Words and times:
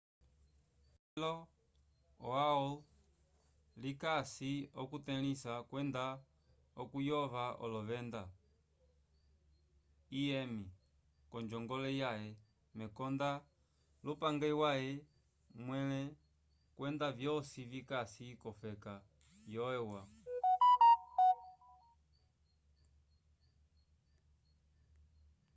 toke 0.75 0.99
cilo 1.11 1.33
o 2.27 2.29
aol 2.49 2.67
likasi 3.83 4.53
okutelĩsa 4.81 5.53
kwenda 5.69 6.05
okuyova 6.81 7.45
olovenda 7.63 8.21
im 10.23 10.51
k'onjongole 11.29 11.89
yaye 12.01 12.29
mekonda 12.77 13.29
lyupange 14.03 14.49
waye 14.61 14.91
mwẽle 15.65 16.01
kwenda 16.75 17.07
vyosi 17.17 17.61
vikasi 17.71 18.25
k'ofeka 18.41 18.93
yo 19.53 19.63
eua 19.79 20.03